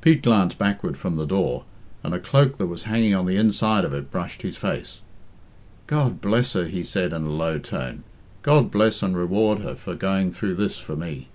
Pete 0.00 0.20
glanced 0.24 0.58
backward 0.58 0.96
from 0.96 1.14
the 1.14 1.24
door, 1.24 1.62
and 2.02 2.12
a 2.12 2.18
cloak 2.18 2.56
that 2.56 2.66
was 2.66 2.82
hanging 2.90 3.14
on 3.14 3.24
the 3.24 3.36
inside 3.36 3.84
of 3.84 3.94
it 3.94 4.10
brushed 4.10 4.42
his 4.42 4.56
face. 4.56 5.00
"God 5.86 6.20
bless 6.20 6.54
her!" 6.54 6.64
he 6.66 6.82
said 6.82 7.12
in 7.12 7.22
a 7.22 7.30
low 7.30 7.56
tone. 7.60 8.02
"God 8.42 8.72
bless 8.72 9.00
and 9.00 9.16
reward 9.16 9.60
her 9.60 9.76
for 9.76 9.94
going 9.94 10.32
through 10.32 10.56
this 10.56 10.78
for 10.78 10.96
me!" 10.96 11.28